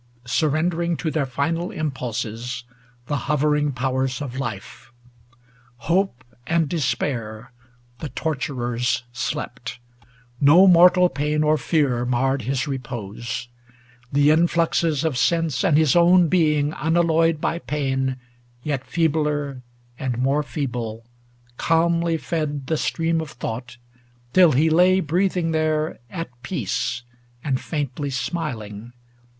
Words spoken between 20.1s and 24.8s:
more feeble, calmly fed The stream of thought, till he